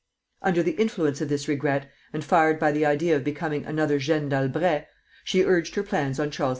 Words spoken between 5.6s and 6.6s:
her plans on Charles X.